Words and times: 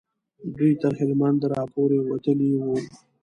دوی 0.55 0.73
تر 0.81 0.91
هلمند 0.99 1.41
را 1.53 1.61
پورې 1.73 1.97
وتلي 2.09 2.49
وو. 2.59 2.75